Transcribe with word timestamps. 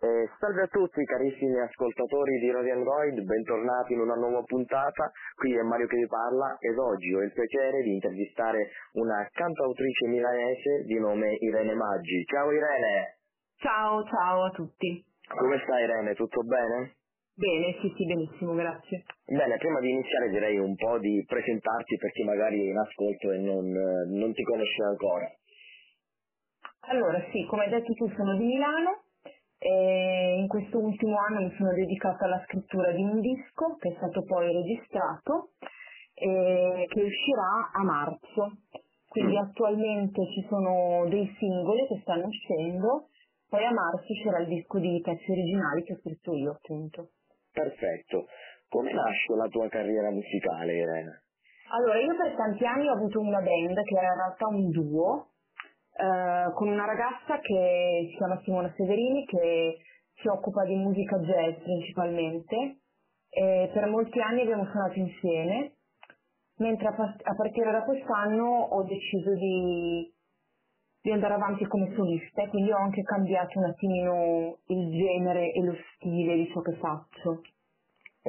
Eh, 0.00 0.30
salve 0.38 0.62
a 0.62 0.66
tutti 0.68 1.02
carissimi 1.02 1.58
ascoltatori 1.58 2.38
di 2.38 2.52
Radio 2.52 2.72
Android, 2.72 3.18
bentornati 3.20 3.94
in 3.94 3.98
una 3.98 4.14
nuova 4.14 4.42
puntata, 4.44 5.10
qui 5.34 5.56
è 5.56 5.62
Mario 5.62 5.88
che 5.88 5.96
vi 5.96 6.06
parla 6.06 6.56
ed 6.60 6.78
oggi 6.78 7.12
ho 7.14 7.20
il 7.20 7.32
piacere 7.32 7.82
di 7.82 7.94
intervistare 7.94 8.70
una 8.92 9.26
cantautrice 9.32 10.06
milanese 10.06 10.84
di 10.84 11.00
nome 11.00 11.34
Irene 11.40 11.74
Maggi. 11.74 12.22
Ciao 12.26 12.52
Irene! 12.52 13.18
Ciao, 13.56 14.04
ciao 14.04 14.44
a 14.44 14.50
tutti. 14.50 15.04
Come 15.36 15.60
stai 15.64 15.82
Irene? 15.82 16.14
Tutto 16.14 16.44
bene? 16.44 16.94
Bene, 17.34 17.76
sì, 17.80 17.92
sì, 17.96 18.06
benissimo, 18.06 18.54
grazie. 18.54 19.02
Bene, 19.26 19.56
prima 19.56 19.80
di 19.80 19.90
iniziare 19.90 20.28
direi 20.30 20.58
un 20.58 20.76
po' 20.76 21.00
di 21.00 21.24
presentarti 21.26 21.96
per 21.96 22.12
chi 22.12 22.22
magari 22.22 22.60
è 22.60 22.70
in 22.70 22.78
ascolto 22.78 23.32
e 23.32 23.38
non, 23.38 23.66
non 23.66 24.32
ti 24.32 24.44
conosce 24.44 24.82
ancora. 24.84 25.26
Allora, 26.86 27.20
sì, 27.32 27.44
come 27.50 27.64
hai 27.64 27.70
detto 27.70 27.92
tu 27.94 28.08
sono 28.14 28.36
di 28.36 28.44
Milano, 28.44 29.02
e 29.68 30.38
in 30.38 30.48
questo 30.48 30.78
ultimo 30.78 31.18
anno 31.18 31.40
mi 31.40 31.54
sono 31.58 31.74
dedicata 31.74 32.24
alla 32.24 32.42
scrittura 32.46 32.90
di 32.92 33.02
un 33.02 33.20
disco 33.20 33.76
che 33.78 33.90
è 33.90 33.94
stato 33.96 34.22
poi 34.22 34.50
registrato 34.50 35.50
e 36.14 36.86
che 36.88 37.02
uscirà 37.02 37.70
a 37.74 37.84
marzo. 37.84 38.64
Quindi 39.08 39.34
mm. 39.34 39.42
attualmente 39.44 40.24
ci 40.32 40.46
sono 40.48 41.04
dei 41.08 41.30
singoli 41.38 41.86
che 41.86 42.00
stanno 42.00 42.28
uscendo, 42.28 43.08
poi 43.46 43.64
a 43.66 43.70
marzo 43.70 44.10
uscirà 44.10 44.38
il 44.38 44.48
disco 44.48 44.78
di 44.78 45.02
pezzi 45.04 45.30
originali 45.30 45.82
che 45.82 45.92
ho 45.92 45.98
scritto 45.98 46.32
io 46.32 46.52
appunto. 46.52 47.10
Perfetto. 47.52 48.26
Come 48.70 48.92
nasce 48.92 49.34
la 49.34 49.48
tua 49.48 49.68
carriera 49.68 50.10
musicale 50.10 50.76
Irene? 50.76 51.22
Allora, 51.70 51.98
io 52.00 52.16
per 52.16 52.34
tanti 52.36 52.64
anni 52.64 52.88
ho 52.88 52.92
avuto 52.92 53.20
una 53.20 53.40
band 53.40 53.82
che 53.82 53.94
era 53.94 54.06
in 54.06 54.16
realtà 54.16 54.46
un 54.46 54.70
duo, 54.70 55.26
eh, 55.98 56.52
con 56.54 56.68
una 56.68 56.84
ragazza 56.84 57.40
che 57.40 58.06
si 58.10 58.16
chiama 58.16 58.40
Simona 58.44 58.72
Severini 58.76 59.24
che 59.26 59.78
si 60.14 60.28
occupa 60.28 60.64
di 60.64 60.76
musica 60.76 61.18
jazz 61.18 61.60
principalmente 61.62 62.78
e 63.30 63.70
per 63.72 63.86
molti 63.86 64.20
anni 64.20 64.42
abbiamo 64.42 64.64
suonato 64.66 64.98
insieme, 64.98 65.72
mentre 66.58 66.88
a, 66.88 67.16
a 67.22 67.34
partire 67.34 67.72
da 67.72 67.82
quest'anno 67.82 68.44
ho 68.44 68.82
deciso 68.84 69.34
di, 69.34 70.08
di 71.02 71.10
andare 71.10 71.34
avanti 71.34 71.66
come 71.66 71.92
solista 71.94 72.42
e 72.42 72.48
quindi 72.48 72.70
ho 72.70 72.78
anche 72.78 73.02
cambiato 73.02 73.58
un 73.58 73.64
attimino 73.64 74.58
il 74.66 74.90
genere 74.90 75.52
e 75.52 75.62
lo 75.62 75.76
stile 75.94 76.36
di 76.36 76.48
ciò 76.52 76.60
che 76.60 76.76
faccio. 76.76 77.42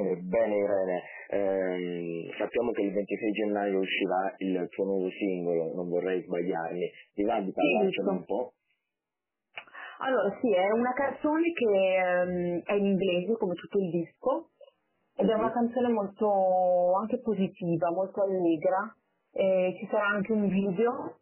Eh, 0.00 0.16
bene 0.16 0.56
Irene, 0.56 1.02
ehm, 1.28 2.36
sappiamo 2.38 2.72
che 2.72 2.80
il 2.80 2.92
26 2.92 3.32
gennaio 3.32 3.80
uscirà 3.80 4.34
il 4.38 4.66
tuo 4.70 4.84
nuovo 4.84 5.10
singolo, 5.10 5.74
non 5.74 5.90
vorrei 5.90 6.22
sbagliarmi, 6.22 6.90
ti 7.12 7.22
va 7.24 7.40
di 7.40 7.52
parlarcene 7.52 8.08
un 8.08 8.24
po'? 8.24 8.54
Allora 9.98 10.34
sì, 10.40 10.54
è 10.54 10.70
una 10.70 10.94
canzone 10.94 11.52
che 11.52 11.96
ehm, 11.96 12.62
è 12.64 12.72
in 12.72 12.86
inglese 12.86 13.36
come 13.36 13.54
tutto 13.54 13.78
il 13.78 13.90
disco 13.90 14.48
ed 15.16 15.28
è 15.28 15.34
una 15.34 15.52
canzone 15.52 15.88
molto 15.88 16.94
anche 16.94 17.20
positiva, 17.20 17.90
molto 17.90 18.22
allegra. 18.22 18.94
E 19.32 19.76
ci 19.78 19.86
sarà 19.90 20.06
anche 20.06 20.32
un 20.32 20.48
video 20.48 21.18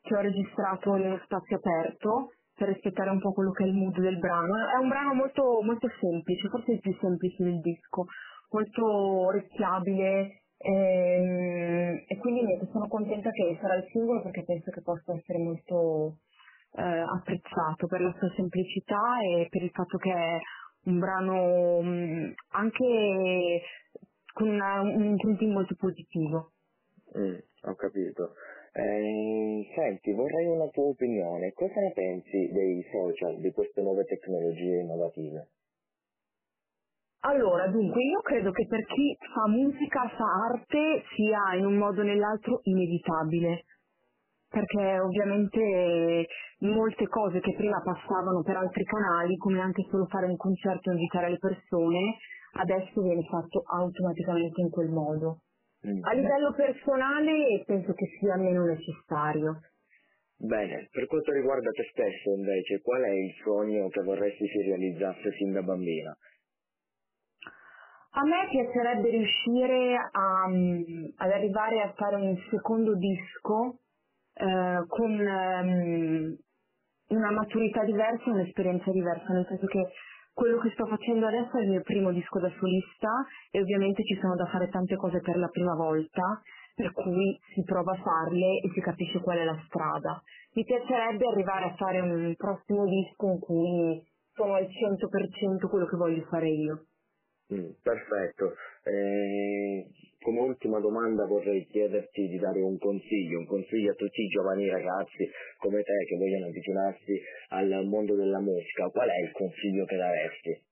che 0.00 0.16
ho 0.16 0.20
registrato 0.20 0.94
nello 0.94 1.20
spazio 1.24 1.56
aperto 1.56 2.32
per 2.56 2.68
rispettare 2.68 3.10
un 3.10 3.20
po' 3.20 3.32
quello 3.32 3.50
che 3.50 3.64
è 3.64 3.66
il 3.66 3.74
mood 3.74 3.98
del 3.98 4.18
brano. 4.18 4.54
È 4.56 4.76
un 4.80 4.88
brano 4.88 5.14
molto, 5.14 5.60
molto 5.62 5.88
semplice, 6.00 6.48
forse 6.48 6.72
il 6.72 6.80
più 6.80 6.94
semplice 7.00 7.42
del 7.42 7.60
disco, 7.60 8.06
molto 8.50 8.84
orecchiabile 8.86 10.42
ehm, 10.58 12.04
e 12.06 12.18
quindi 12.18 12.44
niente, 12.44 12.68
sono 12.70 12.86
contenta 12.88 13.30
che 13.30 13.58
sarà 13.60 13.76
il 13.76 13.86
singolo 13.90 14.22
perché 14.22 14.44
penso 14.44 14.70
che 14.70 14.82
possa 14.82 15.12
essere 15.14 15.38
molto 15.38 16.18
eh, 16.76 16.82
apprezzato 16.82 17.86
per 17.86 18.00
la 18.00 18.14
sua 18.18 18.32
semplicità 18.36 19.20
e 19.22 19.48
per 19.50 19.62
il 19.62 19.70
fatto 19.70 19.98
che 19.98 20.12
è 20.12 20.38
un 20.84 20.98
brano 20.98 21.80
mh, 21.80 21.88
mm, 21.88 22.32
anche 22.50 23.62
con 24.32 24.48
una, 24.48 24.80
un 24.80 25.16
printing 25.16 25.52
molto 25.52 25.74
positivo. 25.76 26.52
Mm, 27.16 27.36
ho 27.62 27.74
capito. 27.74 28.34
Eh, 28.76 29.70
senti, 29.72 30.12
vorrei 30.12 30.46
una 30.46 30.66
tua 30.66 30.86
opinione. 30.86 31.52
Cosa 31.52 31.78
ne 31.80 31.92
pensi 31.92 32.50
dei 32.50 32.84
social, 32.90 33.38
di 33.38 33.52
queste 33.52 33.80
nuove 33.80 34.02
tecnologie 34.04 34.80
innovative? 34.80 35.48
Allora, 37.20 37.68
dunque, 37.68 38.02
io 38.02 38.20
credo 38.20 38.50
che 38.50 38.66
per 38.66 38.84
chi 38.84 39.16
fa 39.32 39.48
musica, 39.48 40.08
fa 40.18 40.24
arte, 40.50 41.04
sia 41.14 41.54
in 41.56 41.66
un 41.66 41.76
modo 41.76 42.00
o 42.00 42.04
nell'altro 42.04 42.60
inevitabile. 42.64 43.64
Perché 44.48 44.98
ovviamente 44.98 46.26
molte 46.58 47.06
cose 47.06 47.38
che 47.40 47.54
prima 47.54 47.80
passavano 47.80 48.42
per 48.42 48.56
altri 48.56 48.82
canali, 48.82 49.36
come 49.36 49.60
anche 49.60 49.86
solo 49.88 50.06
fare 50.06 50.26
un 50.26 50.36
concerto 50.36 50.90
e 50.90 50.94
invitare 50.94 51.30
le 51.30 51.38
persone, 51.38 52.16
adesso 52.54 53.00
viene 53.00 53.22
fatto 53.22 53.62
automaticamente 53.66 54.60
in 54.60 54.70
quel 54.70 54.90
modo. 54.90 55.38
A 55.84 56.12
livello 56.14 56.52
personale 56.54 57.62
penso 57.66 57.92
che 57.92 58.06
sia 58.18 58.36
meno 58.36 58.64
necessario. 58.64 59.60
Bene, 60.36 60.88
per 60.90 61.06
quanto 61.06 61.30
riguarda 61.32 61.70
te 61.70 61.84
stesso 61.90 62.30
invece, 62.30 62.80
qual 62.80 63.02
è 63.02 63.10
il 63.10 63.34
sogno 63.42 63.88
che 63.88 64.02
vorresti 64.02 64.46
si 64.46 64.62
realizzasse 64.62 65.32
sin 65.32 65.52
da 65.52 65.62
bambina? 65.62 66.16
A 68.16 68.24
me 68.24 68.48
piacerebbe 68.48 69.10
riuscire 69.10 69.96
a, 69.96 70.44
ad 70.44 71.30
arrivare 71.30 71.82
a 71.82 71.92
fare 71.96 72.16
un 72.16 72.36
secondo 72.50 72.94
disco 72.96 73.80
eh, 74.34 74.84
con 74.86 75.10
um, 75.10 76.36
una 77.08 77.30
maturità 77.30 77.84
diversa, 77.84 78.30
un'esperienza 78.30 78.90
diversa, 78.90 79.32
nel 79.32 79.46
senso 79.48 79.66
che 79.66 79.88
quello 80.34 80.58
che 80.58 80.70
sto 80.70 80.84
facendo 80.86 81.26
adesso 81.26 81.56
è 81.56 81.62
il 81.62 81.70
mio 81.70 81.82
primo 81.82 82.10
disco 82.10 82.40
da 82.40 82.50
solista 82.58 83.08
e 83.50 83.60
ovviamente 83.60 84.02
ci 84.02 84.18
sono 84.20 84.34
da 84.34 84.46
fare 84.46 84.68
tante 84.68 84.96
cose 84.96 85.20
per 85.20 85.36
la 85.36 85.48
prima 85.48 85.74
volta, 85.74 86.42
per 86.74 86.92
cui 86.92 87.38
si 87.54 87.62
prova 87.62 87.92
a 87.92 88.02
farle 88.02 88.58
e 88.58 88.70
si 88.74 88.80
capisce 88.80 89.20
qual 89.20 89.38
è 89.38 89.44
la 89.44 89.58
strada. 89.66 90.20
Mi 90.54 90.64
piacerebbe 90.64 91.26
arrivare 91.26 91.66
a 91.66 91.74
fare 91.76 92.00
un 92.00 92.34
prossimo 92.36 92.84
disco 92.84 93.26
in 93.30 93.38
cui 93.38 94.02
sono 94.34 94.54
al 94.54 94.66
100% 94.66 95.68
quello 95.68 95.86
che 95.86 95.96
voglio 95.96 96.24
fare 96.24 96.48
io. 96.48 96.86
Mm, 97.54 97.70
perfetto. 97.82 98.54
Eh, 98.82 99.86
come 100.20 100.40
ultima 100.40 100.80
domanda 100.80 101.24
vorrei 101.26 101.64
chiederti 101.66 102.26
di 102.26 102.38
dare 102.38 102.60
un 102.60 102.78
consiglio, 102.78 103.38
un 103.38 103.46
consiglio 103.46 103.92
a 103.92 103.94
tutti 103.94 104.22
i 104.22 104.28
giovani 104.28 104.68
ragazzi 104.68 105.30
come 105.58 105.82
te 105.82 105.92
che 106.08 106.16
vogliono 106.16 106.46
avvicinarsi 106.46 107.20
al 107.50 107.84
mondo 107.86 108.16
della 108.16 108.40
musica. 108.40 108.88
Qual 108.88 109.08
è 109.08 109.20
il 109.22 109.30
consiglio 109.32 109.84
che 109.84 109.96
daresti? 109.96 110.62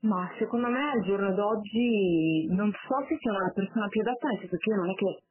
Ma 0.00 0.30
secondo 0.38 0.68
me 0.68 0.90
al 0.90 1.02
giorno 1.04 1.32
d'oggi 1.32 2.46
non 2.50 2.72
so 2.72 3.06
se 3.08 3.16
sono 3.20 3.38
la 3.38 3.52
persona 3.54 3.88
più 3.88 4.00
adatta, 4.00 4.28
nel 4.28 4.38
senso 4.40 4.56
che 4.56 4.70
io 4.70 4.76
non 4.76 4.90
è 4.90 4.94
che 4.94 5.22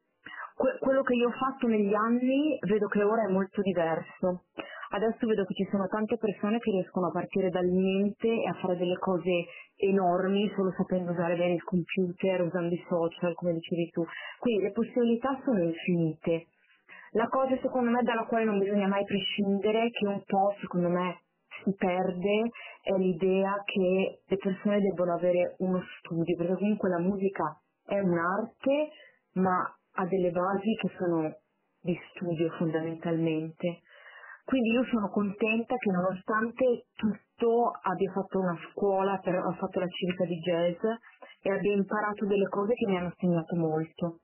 que- 0.56 0.78
quello 0.80 1.04
che 1.04 1.14
io 1.14 1.28
ho 1.28 1.32
fatto 1.32 1.68
negli 1.68 1.94
anni 1.94 2.58
vedo 2.62 2.88
che 2.88 3.04
ora 3.04 3.24
è 3.28 3.32
molto 3.32 3.62
diverso. 3.62 4.44
Adesso 4.96 5.28
vedo 5.28 5.44
che 5.44 5.54
ci 5.56 5.68
sono 5.70 5.88
tante 5.88 6.16
persone 6.16 6.58
che 6.60 6.72
riescono 6.72 7.08
a 7.08 7.12
partire 7.12 7.50
dal 7.50 7.66
niente 7.66 8.30
e 8.30 8.48
a 8.48 8.54
fare 8.54 8.78
delle 8.78 8.98
cose 8.98 9.44
enormi 9.76 10.50
solo 10.56 10.72
sapendo 10.72 11.12
usare 11.12 11.36
bene 11.36 11.56
il 11.56 11.64
computer, 11.64 12.42
usando 12.42 12.74
i 12.74 12.86
social, 12.88 13.34
come 13.34 13.52
dicevi 13.56 13.90
tu. 13.90 14.06
Quindi 14.40 14.64
le 14.64 14.72
possibilità 14.72 15.38
sono 15.44 15.62
infinite. 15.64 16.48
La 17.12 17.28
cosa 17.28 17.58
secondo 17.60 17.92
me 17.92 18.04
dalla 18.04 18.24
quale 18.24 18.46
non 18.46 18.58
bisogna 18.58 18.88
mai 18.88 19.04
prescindere, 19.04 19.90
che 19.92 20.08
un 20.08 20.24
po' 20.26 20.56
secondo 20.62 20.88
me 20.88 21.24
si 21.62 21.76
perde, 21.76 22.50
è 22.82 22.96
l'idea 22.96 23.62
che 23.66 24.22
le 24.26 24.38
persone 24.38 24.80
debbano 24.80 25.16
avere 25.16 25.56
uno 25.58 25.84
studio, 26.00 26.38
perché 26.38 26.54
comunque 26.54 26.88
la 26.88 27.00
musica 27.00 27.60
è 27.86 28.00
un'arte, 28.00 28.92
ma 29.34 29.60
ha 29.96 30.06
delle 30.06 30.32
basi 30.32 30.74
che 30.80 30.90
sono 30.98 31.36
di 31.82 32.00
studio 32.12 32.50
fondamentalmente. 32.52 33.82
Quindi 34.46 34.70
io 34.70 34.84
sono 34.86 35.10
contenta 35.10 35.76
che 35.76 35.90
nonostante 35.90 36.86
tutto 36.94 37.72
abbia 37.82 38.12
fatto 38.12 38.40
una 38.40 38.58
scuola, 38.72 39.18
per, 39.18 39.36
ho 39.44 39.54
fatto 39.54 39.80
la 39.80 39.88
civica 39.88 40.24
di 40.26 40.38
jazz 40.40 40.80
e 41.42 41.52
abbia 41.52 41.74
imparato 41.74 42.26
delle 42.28 42.48
cose 42.48 42.74
che 42.74 42.86
mi 42.86 42.98
hanno 42.98 43.12
segnato 43.18 43.56
molto. 43.56 44.20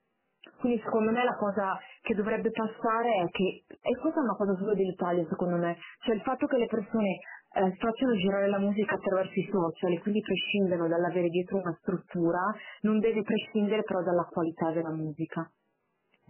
Quindi 0.60 0.80
secondo 0.84 1.12
me 1.12 1.24
la 1.24 1.36
cosa 1.36 1.78
che 2.01 2.13
dovrebbe 2.13 2.51
passare 2.51 3.16
è 3.16 3.30
che, 3.31 3.63
e 3.68 3.98
questa 3.98 4.19
è 4.19 4.24
una 4.24 4.36
cosa 4.36 4.56
solo 4.57 4.75
dell'Italia 4.75 5.25
secondo 5.28 5.56
me, 5.57 5.78
cioè 6.01 6.13
il 6.13 6.22
fatto 6.22 6.46
che 6.46 6.57
le 6.57 6.68
persone 6.68 7.18
eh, 7.54 7.75
facciano 7.78 8.16
girare 8.16 8.48
la 8.48 8.60
musica 8.60 8.94
attraverso 8.94 9.40
i 9.40 9.50
social 9.51 9.92
e 9.92 10.00
quindi 10.01 10.22
prescindano 10.22 10.88
dall'avere 10.88 11.30
dietro 11.30 11.57
una 11.57 11.75
struttura, 11.81 12.40
non 12.81 13.00
deve 13.00 13.24
prescindere 13.24 13.81
però 13.81 14.04
dalla 14.04 14.28
qualità 14.31 14.72
della 14.72 14.92
musica. 14.92 15.50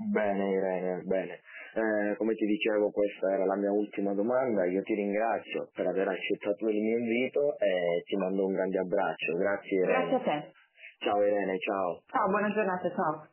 Bene 0.10 0.50
Irene, 0.50 1.02
bene. 1.04 1.40
Eh, 1.74 2.16
come 2.18 2.34
ti 2.36 2.46
dicevo 2.46 2.92
questa 2.92 3.32
era 3.32 3.46
la 3.46 3.56
mia 3.56 3.72
ultima 3.72 4.14
domanda, 4.14 4.66
io 4.66 4.82
ti 4.82 4.94
ringrazio 4.94 5.70
per 5.74 5.88
aver 5.88 6.08
accettato 6.08 6.68
il 6.68 6.82
mio 6.82 6.98
invito 6.98 7.58
e 7.60 8.02
ti 8.06 8.16
mando 8.18 8.46
un 8.46 8.54
grande 8.54 8.80
abbraccio, 8.80 9.38
grazie 9.38 9.78
Irene. 9.78 10.10
Grazie 10.10 10.16
a 10.16 10.42
te. 10.42 10.52
Ciao 11.00 11.24
Irene, 11.24 11.58
ciao. 11.60 12.02
Ciao, 12.08 12.28
buona 12.28 12.52
giornata, 12.52 12.90
ciao. 12.90 13.31